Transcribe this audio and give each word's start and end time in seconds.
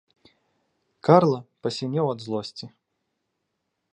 Карла 1.07 1.39
пасінеў 1.67 2.07
ад 2.13 2.19
злосці. 2.27 2.65